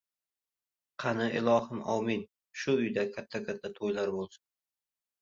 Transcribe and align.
—Qani, 1.03 1.27
ilohi 1.41 1.79
omin, 1.97 2.25
shu 2.65 2.77
uyda 2.83 3.07
katta-katta 3.13 3.75
to‘ylar 3.81 4.15
bo‘lsin! 4.21 4.47